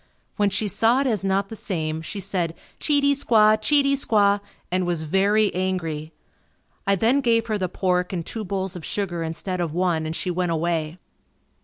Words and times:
When 0.35 0.49
she 0.49 0.67
saw 0.67 1.01
it 1.01 1.05
as 1.05 1.23
not 1.23 1.49
the 1.49 1.55
same, 1.55 2.01
she 2.01 2.19
said, 2.19 2.55
"Cheatey 2.79 3.11
Squaw, 3.11 3.55
Cheatey 3.61 3.93
squaw," 3.93 4.39
and 4.71 4.87
was 4.87 5.03
very 5.03 5.53
angry. 5.53 6.11
I 6.87 6.95
then 6.95 7.21
gave 7.21 7.45
her 7.45 7.59
the 7.59 7.69
pork 7.69 8.11
and 8.11 8.25
two 8.25 8.43
bowls 8.43 8.75
of 8.75 8.83
sugar 8.83 9.21
instead 9.21 9.61
of 9.61 9.75
one 9.75 10.07
and 10.07 10.15
she 10.15 10.31
went 10.31 10.51
away. 10.51 10.97